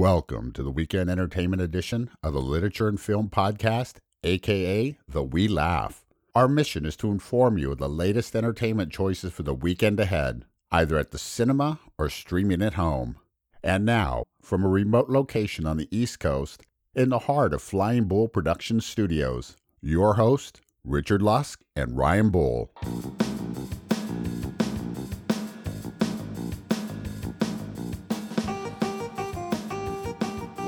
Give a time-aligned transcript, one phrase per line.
[0.00, 5.46] Welcome to the weekend entertainment edition of the Literature and Film Podcast, aka The We
[5.46, 6.06] Laugh.
[6.34, 10.46] Our mission is to inform you of the latest entertainment choices for the weekend ahead,
[10.72, 13.16] either at the cinema or streaming at home.
[13.62, 16.62] And now, from a remote location on the East Coast,
[16.94, 22.72] in the heart of Flying Bull Production Studios, your host, Richard Lusk and Ryan Bull.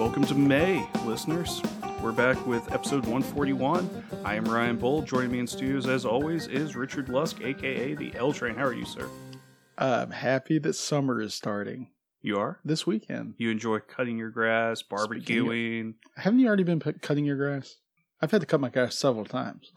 [0.02, 1.62] Welcome to May, listeners.
[2.02, 3.88] We're back with episode 141.
[4.25, 5.02] I am Ryan Bull.
[5.02, 8.56] Joining me in studios, as always, is Richard Lusk, aka the L Train.
[8.56, 9.09] How are you, sir?
[9.78, 12.59] I'm happy that summer is starting You are?
[12.65, 13.34] this weekend.
[13.38, 15.95] You enjoy cutting your grass, barbecuing.
[16.16, 17.77] Haven't you already been cutting your grass?
[18.20, 19.70] I've had to cut my grass several times.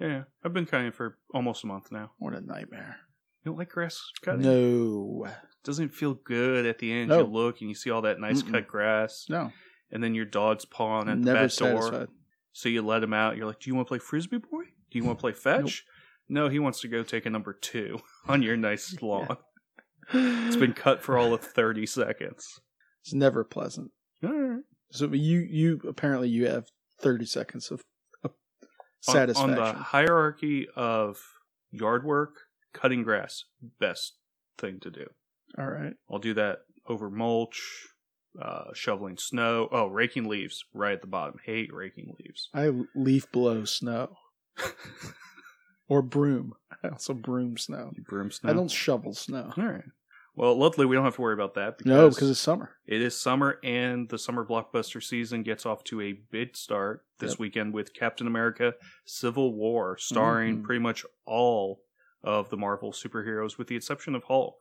[0.00, 2.12] Yeah, I've been cutting for almost a month now.
[2.20, 2.98] What a nightmare.
[3.44, 4.42] You don't like grass cutting?
[4.42, 5.26] No.
[5.64, 7.08] Doesn't feel good at the end?
[7.08, 7.18] No.
[7.18, 8.52] You look and you see all that nice Mm-mm.
[8.52, 9.50] cut grass, No.
[9.90, 11.90] And then your dog's pawing at the back satisfied.
[11.90, 12.08] door.
[12.52, 13.36] So you let him out.
[13.36, 14.64] You're like, "Do you want to play frisbee, boy?
[14.90, 15.84] Do you want to play fetch?"
[16.28, 19.36] No, he wants to go take a number two on your nice lawn.
[20.12, 22.60] It's been cut for all of thirty seconds.
[23.02, 23.90] It's never pleasant.
[24.22, 24.62] All right.
[24.92, 26.66] So you you apparently you have
[27.00, 27.82] 30 seconds of,
[28.22, 28.30] of
[29.08, 29.58] On- satisfaction.
[29.58, 31.18] On, the hierarchy of
[31.72, 32.34] yard work,
[32.72, 33.44] cutting grass,
[33.80, 34.14] best
[34.56, 35.06] thing to do.
[35.58, 35.94] All right.
[36.10, 37.88] I'll do that over mulch,
[38.40, 39.68] uh, shoveling snow.
[39.70, 41.36] Oh, raking leaves right at the bottom.
[41.44, 42.48] Hate raking leaves.
[42.54, 44.16] I leaf blow snow
[45.88, 46.54] or broom.
[46.82, 47.92] I also broom snow.
[47.94, 48.50] You broom snow.
[48.50, 49.52] I don't shovel snow.
[49.56, 49.84] All right.
[50.36, 52.70] Well, luckily we don't have to worry about that because, No, because it's summer.
[52.86, 57.32] it is summer and the summer blockbuster season gets off to a big start this
[57.32, 57.38] Yep.
[57.38, 58.74] weekend with Captain America:
[59.04, 60.64] Civil War, starring Mhm.
[60.64, 61.82] pretty much all
[62.24, 64.56] of the Marvel superheroes with the exception of Hulk.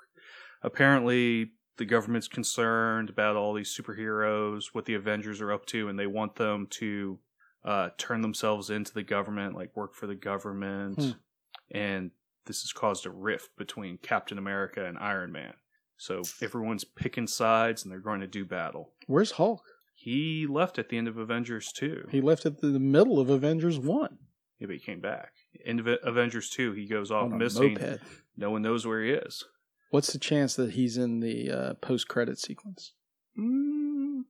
[0.61, 5.97] Apparently, the government's concerned about all these superheroes, what the Avengers are up to, and
[5.97, 7.19] they want them to
[7.65, 11.01] uh, turn themselves into the government, like work for the government.
[11.01, 11.11] Hmm.
[11.71, 12.11] And
[12.45, 15.53] this has caused a rift between Captain America and Iron Man.
[15.97, 18.91] So everyone's picking sides and they're going to do battle.
[19.07, 19.63] Where's Hulk?
[19.95, 22.09] He left at the end of Avengers 2.
[22.11, 24.17] He left at the middle of Avengers 1
[24.59, 25.31] Yeah, but he came back.
[25.63, 27.75] In Ave- Avengers 2, he goes off on missing.
[27.75, 28.01] moped.
[28.35, 29.45] No one knows where he is.
[29.93, 32.93] What's the chance that he's in the uh, post-credit sequence?
[33.37, 34.21] Mm,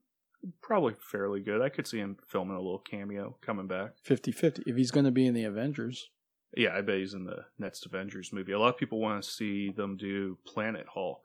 [0.60, 1.62] probably fairly good.
[1.62, 3.92] I could see him filming a little cameo coming back.
[4.06, 4.64] 50-50.
[4.66, 6.10] If he's going to be in the Avengers,
[6.54, 8.52] Yeah, I bet he's in the next Avengers movie.
[8.52, 11.22] A lot of people want to see them do Planet Hulk,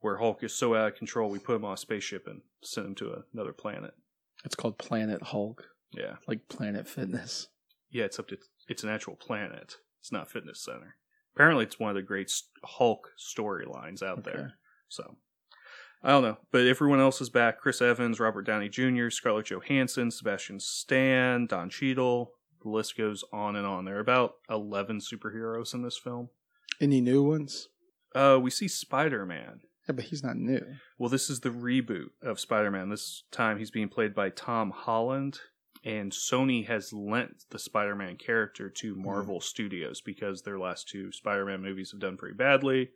[0.00, 2.86] where Hulk is so out of control, we put him on a spaceship and send
[2.86, 3.92] him to another planet.
[4.42, 6.16] it's called Planet Hulk, Yeah.
[6.26, 7.48] like Planet Fitness.
[7.90, 8.18] Yeah, it's
[8.68, 9.76] it's an actual planet.
[10.00, 10.96] It's not a fitness center.
[11.34, 12.30] Apparently, it's one of the great
[12.64, 14.32] Hulk storylines out Okay.
[14.32, 14.54] there.
[14.88, 15.16] So
[16.02, 20.10] I don't know, but everyone else is back: Chris Evans, Robert Downey Jr., Scarlett Johansson,
[20.10, 22.32] Sebastian Stan, Don Cheadle.
[22.62, 23.84] The list goes on and on.
[23.84, 26.28] There are about eleven superheroes in this film.
[26.80, 27.68] Any new ones?
[28.14, 29.60] Uh, we see Spider Man.
[29.88, 30.60] Yeah, but he's not new.
[30.98, 32.88] Well, this is the reboot of Spider Man.
[32.90, 35.40] This time he's being played by Tom Holland,
[35.84, 41.12] and Sony has lent the Spider Man character to Marvel Studios because their last two
[41.12, 42.90] Spider Man movies have done pretty badly.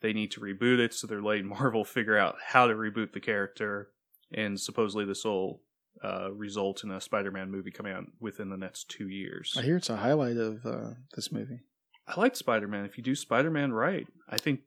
[0.00, 3.20] They need to reboot it, so they're letting Marvel figure out how to reboot the
[3.20, 3.90] character,
[4.32, 5.60] and supposedly this will
[6.02, 9.54] uh, result in a Spider Man movie coming out within the next two years.
[9.56, 11.60] I hear it's a highlight of uh, this movie.
[12.06, 12.84] I like Spider Man.
[12.84, 14.60] If you do Spider Man right, I think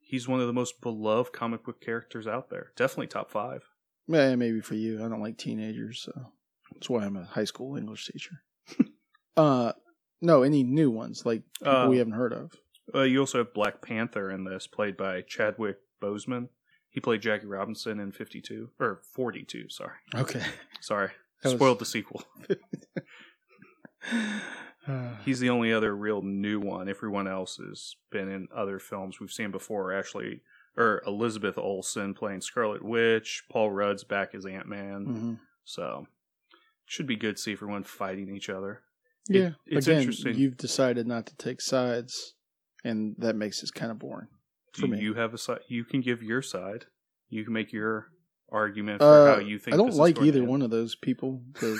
[0.00, 2.72] he's one of the most beloved comic book characters out there.
[2.76, 3.62] Definitely top five.
[4.08, 5.02] Yeah, maybe for you.
[5.02, 6.32] I don't like teenagers, so
[6.74, 8.42] that's why I'm a high school English teacher.
[9.36, 9.72] uh,
[10.20, 12.52] no, any new ones like Uh, we haven't heard of.
[12.94, 16.48] Uh, you also have Black Panther in this, played by Chadwick Boseman.
[16.90, 19.94] He played Jackie Robinson in 52, or 42, sorry.
[20.14, 20.42] Okay.
[20.80, 21.08] Sorry.
[21.42, 22.22] That was- Spoiled the sequel.
[24.86, 26.88] Uh, He's the only other real new one.
[26.88, 29.92] Everyone else has been in other films we've seen before.
[29.92, 30.42] Ashley,
[30.76, 33.44] or Elizabeth Olsen playing Scarlet Witch.
[33.50, 35.06] Paul Rudd's back as Ant Man.
[35.06, 35.38] mhm.
[35.64, 36.06] So,
[36.92, 38.82] should be good to see everyone fighting each other.
[39.28, 39.52] Yeah.
[39.66, 40.34] it's Again, interesting.
[40.36, 42.34] you've decided not to take sides,
[42.84, 44.28] and that makes it kind of boring.
[44.74, 45.00] Do For me.
[45.00, 45.60] you have a side?
[45.68, 46.84] You can give your side.
[47.30, 48.08] You can make your
[48.50, 49.72] argument for Uh, how you think.
[49.72, 51.42] I don't like either one of those people.
[51.60, 51.78] The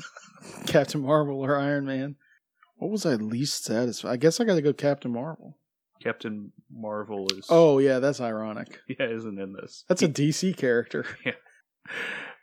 [0.66, 2.16] Captain Marvel or Iron Man.
[2.76, 4.10] What was I least satisfied?
[4.10, 5.56] I guess I got to go Captain Marvel.
[6.02, 7.46] Captain Marvel is.
[7.48, 8.80] Oh yeah, that's ironic.
[8.88, 9.84] yeah, isn't in this.
[9.88, 11.06] That's a DC character.
[11.24, 11.32] Yeah.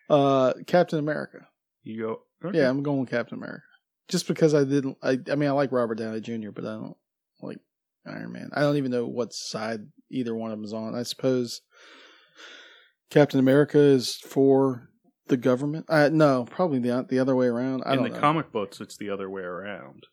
[0.09, 1.47] Uh, Captain America.
[1.83, 2.21] You go.
[2.47, 2.57] okay.
[2.59, 3.63] Yeah, I'm going with Captain America.
[4.07, 4.97] Just because I didn't.
[5.01, 5.19] I.
[5.31, 6.97] I mean, I like Robert Downey Jr., but I don't
[7.41, 7.59] like
[8.05, 8.49] Iron Man.
[8.53, 10.95] I don't even know what side either one of them is on.
[10.95, 11.61] I suppose
[13.09, 14.89] Captain America is for
[15.27, 15.85] the government.
[15.89, 17.83] Uh, no, probably the the other way around.
[17.85, 18.19] I In the know.
[18.19, 20.03] comic books, it's the other way around.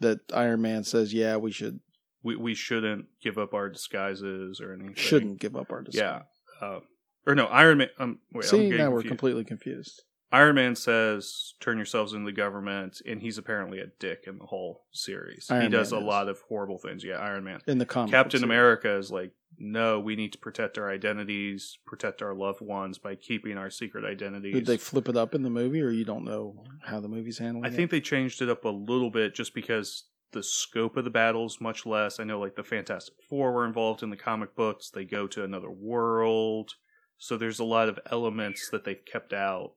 [0.00, 1.80] that Iron Man says, "Yeah, we should
[2.22, 4.94] We we shouldn't give up our disguises or anything.
[4.94, 6.22] shouldn't give up our disguise."
[6.60, 6.66] Yeah.
[6.66, 6.80] Uh,
[7.26, 7.88] or no, Iron Man.
[7.98, 10.02] Um, wait, See, now we're completely confused.
[10.30, 14.46] Iron Man says, "Turn yourselves into the government," and he's apparently a dick in the
[14.46, 15.46] whole series.
[15.48, 16.08] he Iron does Man a is.
[16.08, 17.02] lot of horrible things.
[17.02, 17.60] Yeah, Iron Man.
[17.66, 22.20] In the comic, Captain America is like, no, we need to protect our identities, protect
[22.22, 24.52] our loved ones by keeping our secret identities.
[24.54, 27.38] Did they flip it up in the movie, or you don't know how the movie's
[27.38, 27.74] handling I it?
[27.74, 31.58] think they changed it up a little bit just because the scope of the battles
[31.60, 32.20] much less.
[32.20, 34.90] I know like the Fantastic Four were involved in the comic books.
[34.90, 36.72] They go to another world.
[37.16, 39.72] So there's a lot of elements that they've kept out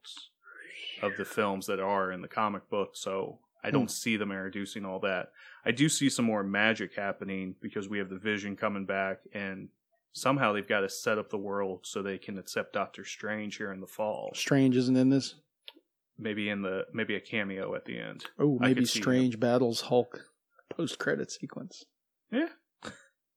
[1.02, 2.92] of the films that are in the comic book.
[2.94, 3.76] So I hmm.
[3.76, 5.32] don't see them introducing all that.
[5.66, 9.70] I do see some more magic happening because we have the vision coming back and
[10.14, 13.72] somehow they've got to set up the world so they can accept Doctor Strange here
[13.72, 14.32] in the fall.
[14.34, 15.36] Strange isn't in this.
[16.18, 18.26] Maybe in the maybe a cameo at the end.
[18.38, 20.26] Oh, maybe Strange battles Hulk
[20.70, 21.86] post credit sequence.
[22.32, 22.50] Yeah.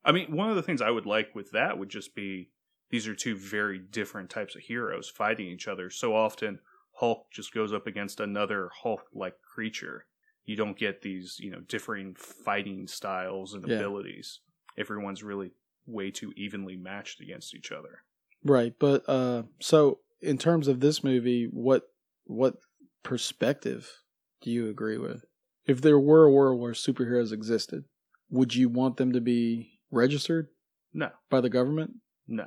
[0.05, 2.51] I mean, one of the things I would like with that would just be
[2.91, 5.89] these are two very different types of heroes fighting each other.
[5.89, 6.61] So often
[7.05, 10.07] Hulk just goes up against another Hulk like creature.
[10.47, 13.75] You don't get these, you know, differing fighting styles and Yeah.
[13.77, 14.41] abilities.
[14.79, 15.53] Everyone's really
[15.87, 18.05] way too evenly matched against each other.
[18.43, 21.91] Right, but uh, so in terms of this movie, what
[22.25, 22.57] what
[23.03, 24.01] perspective
[24.41, 25.25] do you agree with?
[25.67, 27.85] If there were a world where superheroes existed,
[28.31, 30.49] would you want them to be registered
[30.95, 31.97] No, by the government?
[32.27, 32.47] no.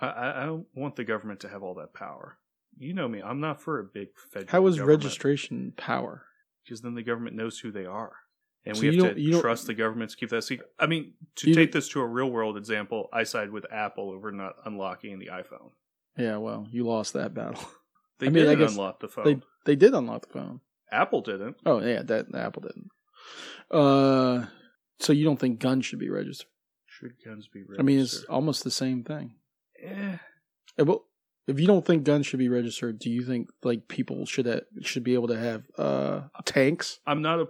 [0.00, 2.38] I, I I don't want the government to have all that power.
[2.80, 5.04] You know me, I'm not for a big federal How is government.
[5.04, 6.24] registration power?
[6.64, 8.12] because then the government knows who they are.
[8.64, 10.68] And So we have to trust the government to keep that secret.
[10.78, 14.30] I mean, to take this to a real world example, I side with Apple over
[14.32, 15.70] not unlocking the iPhone.
[16.16, 17.62] Yeah, well, you lost that battle.
[18.18, 19.24] They I mean, didn't guess unlock the phone.
[19.24, 20.60] They they did unlock the phone.
[20.92, 21.56] Apple didn't.
[21.64, 22.90] Oh yeah, that Apple didn't.
[23.70, 24.44] Uh,
[24.98, 26.46] so you don't think guns should be registered?
[26.86, 27.80] Should guns be registered?
[27.80, 29.36] I mean, it's almost the same thing.
[29.82, 30.18] Eh,
[30.78, 31.04] Uh, Well,
[31.50, 34.60] if you don't think guns should be registered, do you think like people should ha-
[34.82, 37.00] should be able to have uh tanks?
[37.06, 37.48] I'm not a.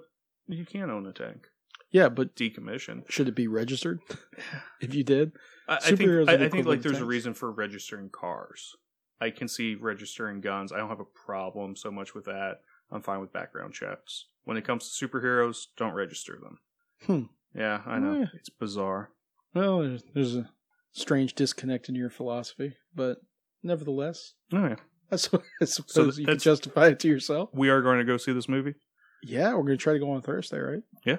[0.49, 1.47] You can't own a tank.
[1.93, 3.11] Yeah, but decommissioned.
[3.11, 4.01] should it be registered?
[4.81, 5.33] if you did,
[5.69, 6.01] I, I think.
[6.01, 8.75] Superheroes I, I think like there's a reason for registering cars.
[9.21, 10.73] I can see registering guns.
[10.73, 12.61] I don't have a problem so much with that.
[12.91, 14.27] I'm fine with background checks.
[14.45, 16.59] When it comes to superheroes, don't register them.
[17.07, 17.59] Hmm.
[17.59, 18.21] Yeah, I know.
[18.21, 18.27] Yeah.
[18.35, 19.11] It's bizarre.
[19.55, 20.51] well, there's, there's a
[20.93, 23.19] strange disconnect in your philosophy, but
[23.63, 24.77] nevertheless, Oh yeah.
[25.13, 27.51] I su- I suppose you can justify it to yourself.
[27.53, 28.75] We are going to go see this movie.
[29.23, 30.83] Yeah, we're gonna try to go on Thursday, right?
[31.05, 31.19] Yeah,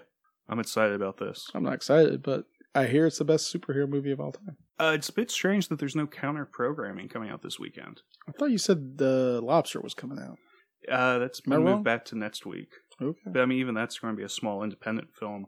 [0.50, 1.48] I'm excited about this.
[1.54, 4.58] I'm not excited, but I hear it's the best superhero movie of all time.
[4.80, 8.02] Uh, it's a bit strange that there's no counter programming coming out this weekend.
[8.28, 10.38] I thought you said the Lobster was coming out.
[10.92, 12.70] Uh, that's been moved back to next week.
[13.00, 13.20] Okay.
[13.28, 15.46] But I mean, even that's going to be a small independent film.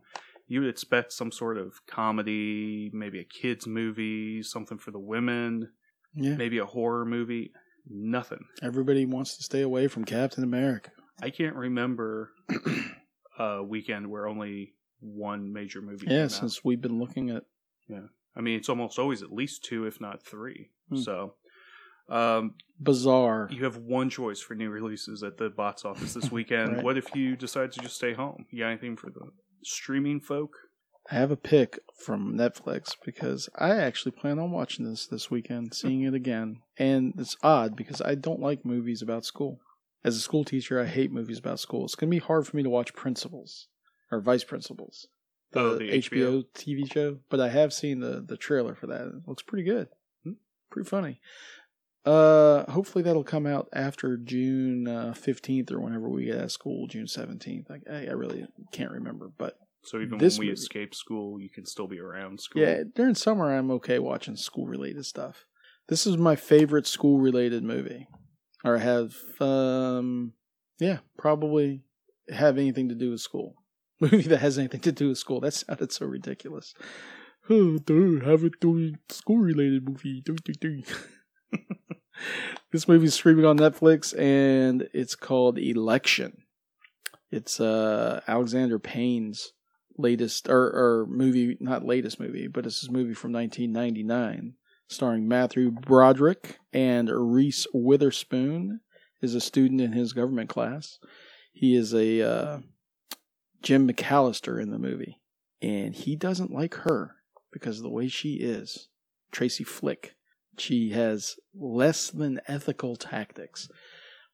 [0.48, 5.70] You would expect some sort of comedy, maybe a kids movie, something for the women,
[6.16, 6.36] Yeah.
[6.36, 7.52] maybe a horror movie.
[7.90, 8.46] Nothing.
[8.62, 10.92] Everybody wants to stay away from Captain America.
[11.22, 12.32] I can't remember
[13.40, 16.06] a weekend where only one major movie.
[16.08, 16.32] Yeah, came out.
[16.32, 17.44] since we've been looking at
[17.90, 20.70] Yeah, I mean, it's almost always at least two, if not three.
[20.90, 20.98] Hmm.
[20.98, 21.36] So,
[22.10, 23.48] um, Bizarre.
[23.52, 26.76] you have one choice for new releases at the box office this weekend.
[26.76, 26.84] Right.
[26.84, 28.46] What if you decide to just stay home?
[28.50, 29.26] You got anything for the
[29.64, 30.52] streaming folk?
[31.12, 35.74] I have a pick from Netflix because I actually plan on watching this this weekend,
[35.74, 36.62] seeing it again.
[36.78, 39.60] And it's odd because I don't like movies about school.
[40.06, 41.86] As a school teacher, I hate movies about school.
[41.86, 43.68] It's going to be hard for me to watch Principals
[44.12, 45.08] or Vice Principals,
[45.52, 46.46] the, Oh, the HBO.
[46.56, 47.20] TV show.
[47.30, 49.02] But I have seen the the trailer for that.
[49.08, 49.90] It looks pretty good,
[50.24, 50.34] Hmm.
[50.70, 51.20] pretty funny.
[52.06, 56.88] Uh, hopefully that'll come out after June fifteenth or whenever we get out of school,
[56.88, 57.72] June seventeenth.
[57.72, 61.50] I, I really can't remember, but So even This when we movie- escape school, you
[61.50, 62.62] can still be around school.
[62.62, 65.46] Yeah, during summer I'm okay watching school related stuff.
[65.90, 68.08] This is my favorite school related movie.
[68.64, 70.34] Or have um
[70.80, 71.84] yeah, probably
[72.30, 73.56] have anything to do with school.
[74.00, 75.40] Movie that has anything to do with school.
[75.42, 76.74] That sounded so ridiculous.
[77.50, 78.54] Oh, dude, have it
[79.10, 80.24] school related movie.
[82.72, 86.44] This movie's streaming on Netflix and it's called Election.
[87.32, 89.52] It's uh Alexander Payne's
[89.98, 94.54] latest or, or movie, not latest movie, but it's his movie from 1999,
[94.88, 98.82] starring Matthew Broderick and Reese Witherspoon
[99.22, 101.00] is a student in his government class.
[101.54, 102.60] He is a uh,
[103.62, 105.20] Jim McAllister in the movie,
[105.62, 107.16] and he doesn't like her
[107.52, 108.90] because of the way she is.
[109.32, 110.16] Tracy Flick.
[110.58, 113.68] she has less than ethical tactics.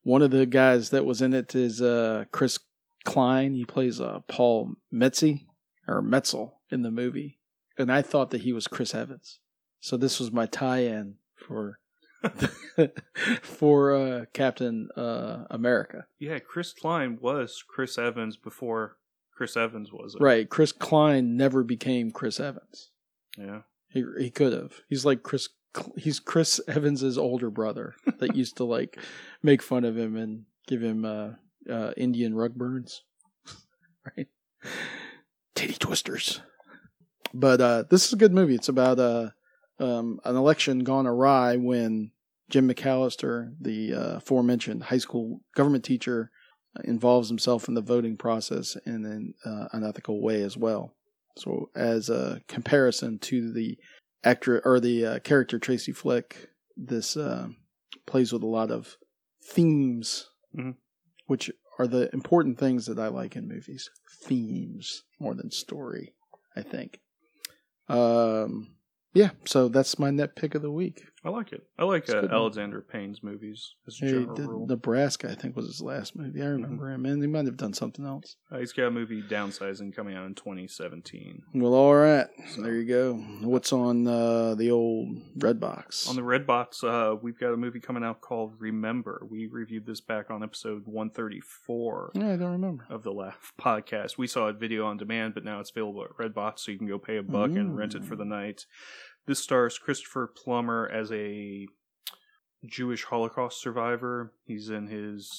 [0.03, 2.59] One of the guys that was in it is uh, Chris
[3.05, 3.53] Klein.
[3.53, 5.45] He plays uh, Paul Metzi
[5.89, 7.39] or Metzel in the movie,
[7.77, 9.39] and I thought that he was Chris Evans.
[9.79, 11.79] So this was my tie-in for
[13.41, 16.05] for uh, Captain uh, America.
[16.19, 18.97] Yeah, Chris Klein was Chris Evans before
[19.35, 20.21] Chris Evans was it.
[20.21, 22.91] Right, Chris Klein never became Chris Evans.
[23.37, 23.61] Yeah.
[23.89, 24.81] He he could have.
[24.87, 25.49] He's like Chris.
[25.97, 28.97] He's Chris Evans's older brother that used to like
[29.43, 31.29] make fun of him and give him uh,
[31.69, 33.03] uh, Indian rug burns,
[34.17, 34.27] right?
[35.59, 36.39] Titty twisters.
[37.33, 38.55] But uh, this is a good movie.
[38.55, 39.31] It's about uh,
[39.77, 42.11] um, an election gone awry when
[42.49, 46.31] Jim McAllister, the uh, aforementioned high school government teacher,
[46.85, 50.95] involves himself in the voting process in an uh, unethical way as well.
[51.37, 53.77] So, as a comparison to the
[54.23, 57.49] actor or the uh, character Tracy Flick, this uh,
[58.05, 58.95] plays with a lot of
[59.43, 60.75] themes, Mhm.
[61.27, 63.89] which are the important things that I like in movies.
[64.23, 66.13] Themes more than story,
[66.55, 66.99] I think.
[67.87, 68.75] Um,
[69.13, 71.05] yeah, so that's my net pick of the week.
[71.23, 71.63] I like it.
[71.77, 72.27] I like uh.
[72.31, 74.67] Alexander Payne's movies as a general rule.
[74.67, 76.41] Nebraska, I think, was his last movie.
[76.41, 78.37] I remember him, and he might have done something else.
[78.51, 81.43] Uh, he's got a movie Downsizing coming out in 2017.
[81.55, 83.15] Well, all right, So, there you go.
[83.41, 86.07] What's on uh, the old red box?
[86.07, 89.21] On the Red Box, uh, we've got a movie coming out called Remember.
[89.29, 92.85] We reviewed this back on episode 134 Yeah, I don't remember.
[92.89, 94.17] of the Laugh podcast.
[94.17, 96.87] We saw it video on demand, but now it's available at Redbox, so you can
[96.87, 98.65] go pay a buck and rent it for the night.
[99.29, 101.67] This stars Christopher Plummer as a
[102.65, 104.33] Jewish Holocaust survivor.
[104.43, 105.31] He's in his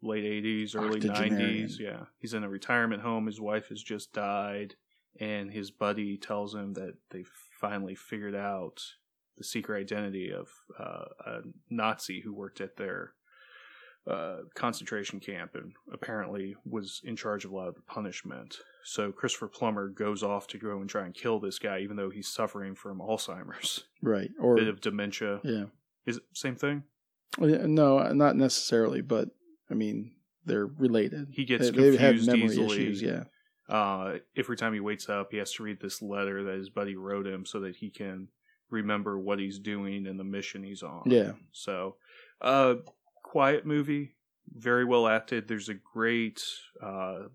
[0.00, 1.80] late 80s, early 90s.
[1.80, 2.04] Yeah.
[2.20, 3.26] He's in a retirement home.
[3.26, 4.76] His wife has just died,
[5.18, 7.24] and his buddy tells him that they
[7.60, 8.80] finally figured out
[9.36, 10.46] the secret identity of
[10.78, 11.38] uh, a
[11.68, 13.14] Nazi who worked at their
[14.08, 18.58] uh, concentration camp and apparently was in charge of a lot of the punishment.
[18.84, 22.10] So Christopher Plummer goes off to go and try and kill this guy, even though
[22.10, 25.40] he's suffering from Alzheimer's, Right, or bit of dementia.
[25.42, 25.64] yeah.
[26.06, 26.82] Is it same thing?
[27.38, 29.30] No, not necessarily, but
[29.70, 30.12] I mean
[30.44, 31.28] they're related.
[31.32, 32.66] He gets they, they have confused memory easily.
[32.66, 33.02] issues.
[33.02, 33.24] Yeah,
[33.68, 36.94] Uh, every time he wakes up, he has to read this letter that his buddy
[36.96, 38.28] wrote him so that he can
[38.70, 41.02] remember what he's doing and the mission he's on.
[41.06, 41.32] yeah.
[41.52, 41.96] So,
[42.42, 42.74] uh,
[43.22, 44.16] quiet movie,
[44.54, 45.48] very well acted.
[45.48, 46.42] There's a great,
[46.82, 47.28] uh,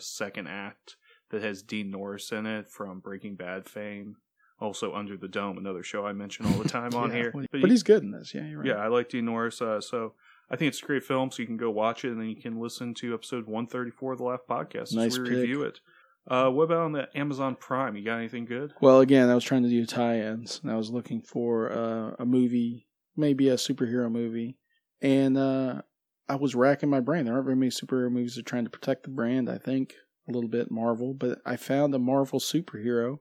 [0.00, 0.96] second act
[1.30, 4.16] that has Dean Norris in it from Breaking Bad fame.
[4.60, 7.32] Also, Under the Dome, another show I mention all the time on Yeah, here.
[7.52, 8.34] But, he- he's good in this.
[8.34, 8.66] Yeah, you're right.
[8.68, 9.62] yeah, I like Dean Norris.
[9.62, 10.14] Uh, so
[10.50, 11.30] I think it's a great film.
[11.30, 14.18] So you can go watch it, and then you can listen to episode 134 of
[14.18, 15.38] the Laugh Podcast Nice as we pick.
[15.38, 15.78] review it.
[16.26, 17.96] Uh, what about on the Amazon Prime?
[17.96, 18.74] You got anything good?
[18.80, 22.26] Well, again, I was trying to do tie-ins, and I was looking for uh, a
[22.26, 24.58] movie, maybe a superhero movie,
[25.00, 25.82] and uh,
[26.28, 27.24] I was racking my brain.
[27.24, 29.48] There aren't very many superhero movies that are trying to protect the brand.
[29.48, 29.94] I think
[30.28, 33.18] a little bit Marvel, but I found a Marvel superhero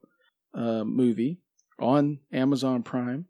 [0.53, 1.39] uh, movie
[1.79, 3.27] on Amazon Prime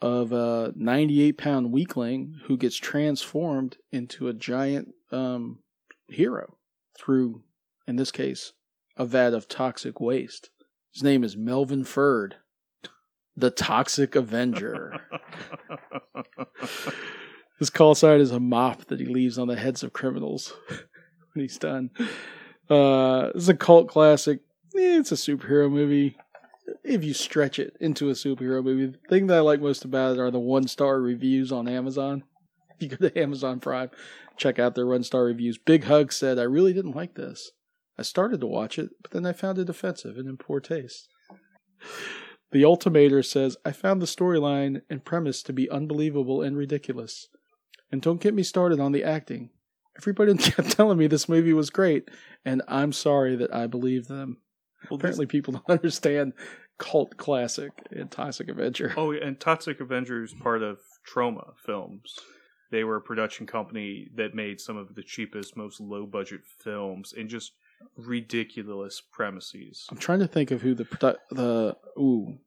[0.00, 5.60] of a 98 pound weakling who gets transformed into a giant um,
[6.08, 6.56] hero
[6.98, 7.42] through,
[7.86, 8.52] in this case,
[8.96, 10.50] a vat of toxic waste.
[10.92, 12.36] His name is Melvin Ferd,
[13.36, 15.00] the Toxic Avenger.
[17.58, 21.44] His call sign is a mop that he leaves on the heads of criminals when
[21.44, 21.90] he's done.
[22.68, 24.40] Uh, it's a cult classic.
[24.76, 26.16] Eh, It's a superhero movie.
[26.82, 30.16] If you stretch it into a superhero movie, the thing that I like most about
[30.16, 32.24] it are the one star reviews on Amazon.
[32.76, 33.90] If you go to Amazon Prime,
[34.36, 35.58] check out their one star reviews.
[35.58, 37.52] Big Hug said, I really didn't like this.
[37.96, 41.08] I started to watch it, but then I found it offensive and in poor taste.
[42.50, 47.28] The Ultimator says, I found the storyline and premise to be unbelievable and ridiculous.
[47.92, 49.50] And don't get me started on the acting.
[49.98, 52.08] Everybody kept telling me this movie was great,
[52.44, 54.38] and I'm sorry that I believed them.
[54.90, 56.32] Well, this- Apparently, people don't understand
[56.78, 58.92] cult classic and Toxic Avenger.
[58.96, 62.18] Oh, and Toxic Avengers part of Troma Films.
[62.72, 67.14] They were a production company that made some of the cheapest, most low budget films
[67.16, 67.52] and just
[67.96, 69.86] ridiculous premises.
[69.90, 72.38] I'm trying to think of who the produ- the ooh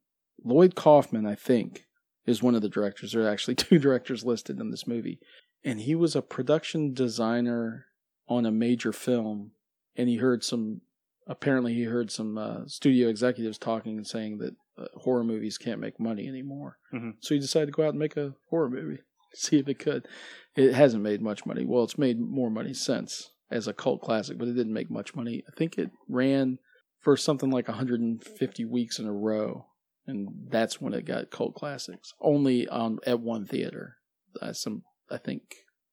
[0.44, 1.86] Lloyd Kaufman I think
[2.28, 3.14] is one of the directors.
[3.14, 5.20] There are actually two directors listed in this movie,
[5.64, 7.86] and he was a production designer
[8.28, 9.52] on a major film,
[9.96, 10.82] and he heard some.
[11.30, 15.82] Apparently, he heard some uh, studio executives talking and saying that uh, horror movies can't
[15.82, 16.78] make money anymore.
[16.94, 17.16] Mhm.
[17.20, 19.00] So he decided to go out and make a horror movie,
[19.34, 20.08] see if it could.
[20.56, 21.66] It hasn't made much money.
[21.66, 25.16] Well, it's made more money since as a cult classic, but it didn't make much
[25.16, 25.44] money.
[25.48, 26.60] I think it ran
[27.00, 29.66] for something like 150 weeks in a row
[30.08, 32.14] and that's when it got cult classics.
[32.22, 33.98] Only on at one theater,
[34.42, 35.42] uh, some I think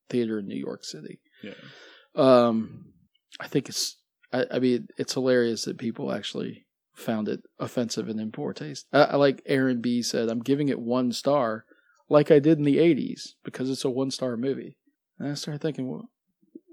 [0.09, 1.21] theater in New York City.
[1.43, 1.53] Yeah.
[2.15, 2.93] Um,
[3.41, 3.99] I think it's.
[4.33, 8.87] I, I mean, it's hilarious that people actually found it offensive and in poor taste.
[8.93, 11.65] I, I like Aaron B said, "I'm giving it one star,
[12.09, 14.77] like I did in the '80s, because it's a one star movie."
[15.19, 16.11] And I started thinking, well,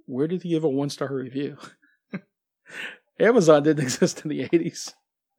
[0.05, 1.57] where did he give a one star review?
[3.19, 4.93] Amazon didn't exist in the '80s.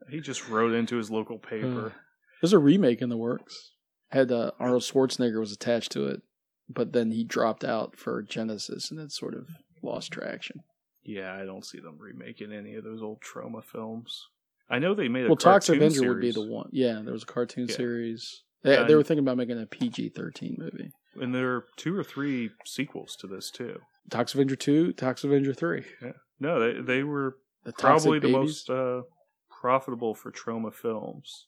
[0.09, 1.93] He just wrote into his local Uh, paper.
[2.41, 3.73] there's a remake in the works.
[4.11, 6.23] Had uh, Arnold Schwarzenegger was attached to it,
[6.69, 9.49] but then he dropped out for Genisys, and it sort of
[9.83, 10.63] lost traction.
[11.05, 14.29] yeah, I don't see them remaking any of those old Troma films.
[14.71, 16.69] I know they made a Well, Toxic Avenger would be the one.
[16.73, 17.75] Yeah, there was a cartoon Yeah.
[17.77, 18.43] series.
[18.63, 20.93] They, Yeah, they were thinking about making a PG-13 movie.
[21.21, 23.81] and there are two or three sequels to this too.
[24.11, 25.85] Toxic Avenger two, Toxic Avenger three.
[26.39, 28.67] No, they they were The probably the Babies.
[28.69, 29.03] most uh,
[29.67, 31.47] profitable for Troma films.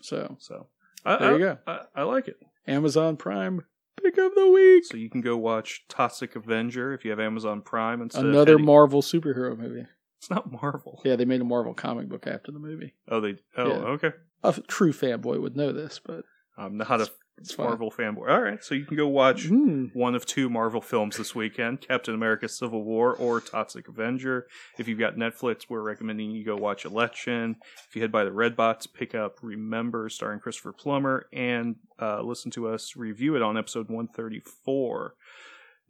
[0.00, 0.66] So So
[1.04, 1.58] I, There you I- go.
[1.66, 2.38] I, I like it.
[2.66, 3.64] Amazon Prime
[4.02, 4.84] pick of the week.
[4.86, 8.24] So you can go watch Toxic Avenger if you have Amazon Prime instead.
[8.24, 9.86] Another Marvel superhero movie.
[10.18, 11.02] It's not Marvel.
[11.04, 12.94] Yeah, they made a Marvel comic book after the movie.
[13.08, 13.36] Oh, they.
[13.58, 13.74] Oh, Yeah.
[13.96, 14.10] okay.
[14.42, 16.24] A f- true fanboy would know this, but
[16.60, 17.68] I'm not a it's fine.
[17.68, 18.28] Marvel fanboy.
[18.28, 19.94] All right, so you can go watch Mm.
[19.94, 24.46] one of two Marvel films this weekend: Captain America: Civil War or Toxic Avenger.
[24.78, 27.56] If you've got Netflix, we're recommending you go watch Election.
[27.88, 32.20] If you head by the Red Redbox, pick up Remember, starring Christopher Plummer, and uh,
[32.20, 35.14] listen to us review it on episode 134.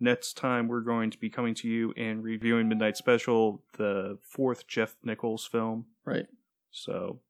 [0.03, 4.67] Next time, we're going to be coming to you and reviewing Midnight Special, the fourth
[4.67, 5.87] Jeff Nichols film.
[6.07, 6.27] Right.
[6.71, 7.21] So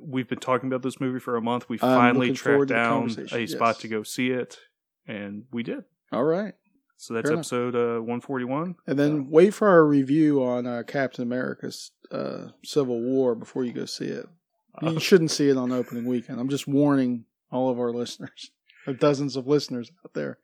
[0.00, 1.68] we've been talking about this movie for a month.
[1.68, 4.58] We finally tracked forward to the down a spot to go see it,
[5.06, 5.84] and we did.
[6.12, 6.54] All right.
[6.96, 8.74] So that's Fair episode uh, 141.
[8.88, 13.72] And then wait for our review on uh, Captain America's uh, Civil War before you
[13.72, 14.26] go see it.
[14.82, 16.40] Uh, You shouldn't see it on opening weekend.
[16.40, 18.50] I'm just warning all of our listeners,
[18.98, 20.38] dozens of listeners out there.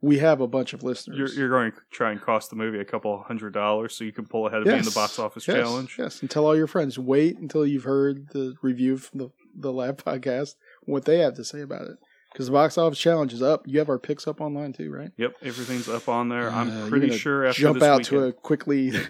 [0.00, 1.18] We have a bunch of listeners.
[1.18, 4.12] you're, you're going to try and cost the movie a couple hundred dollars so you
[4.12, 5.96] can pull ahead of me in the box office yes, challenge.
[5.98, 6.98] Yes, and tell all your friends.
[6.98, 11.44] Wait until you've heard the review from the the Lab podcast, what they have to
[11.44, 11.96] say about it.
[12.32, 13.66] Because the box office challenge is up.
[13.66, 15.10] You have our picks up online too, right?
[15.16, 16.50] Yep, everything's up on there.
[16.50, 18.92] Uh, I'm pretty sure after Jump this out weekend, to a quickly.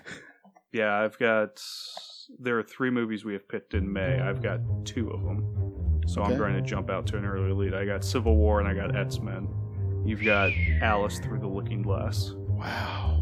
[0.70, 1.62] Yeah, I've got.
[2.38, 4.20] There are three movies we have picked in May.
[4.20, 7.74] I've got two of them, so I'm going to jump out to an early lead.
[7.74, 9.48] I got Civil War and I got X Men.
[10.08, 12.32] You've got Alice Through the Looking Glass.
[12.48, 13.14] wow.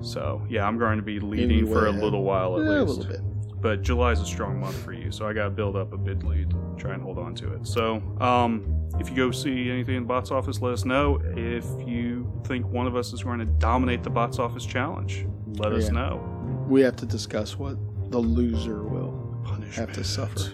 [0.00, 2.02] So yeah, I'm going to be leading for a ahead.
[2.02, 3.20] little while at Yeah, a little bit.
[3.60, 6.22] But July's a strong month for you, so I got to build up a bid
[6.22, 7.66] lead, try and hold on to it.
[7.66, 11.20] So, um, if you go see anything in the box office, let us know.
[11.36, 15.72] If you think one of us is going to dominate the box office challenge, let
[15.72, 15.90] us Yeah.
[15.94, 16.64] know.
[16.68, 17.76] We have to discuss what
[18.12, 19.36] the loser will
[19.72, 20.52] have to suffer.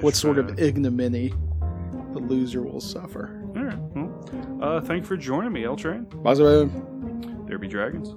[0.00, 1.32] What sort of ignominy
[2.12, 3.35] the loser will suffer.
[4.60, 6.04] Uh, thank you for joining me, L Train.
[6.04, 6.34] Bye.
[7.46, 8.14] There be dragons.